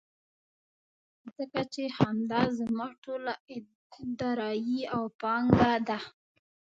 [1.35, 3.33] ځکه چې همدا زما ټوله
[4.19, 5.99] دارايي او پانګه ده.